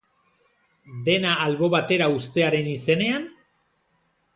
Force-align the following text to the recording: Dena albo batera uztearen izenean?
Dena 1.09 1.35
albo 1.45 1.71
batera 1.75 2.09
uztearen 2.17 2.73
izenean? 2.77 3.33